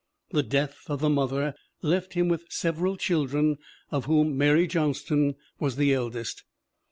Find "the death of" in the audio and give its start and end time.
0.31-0.99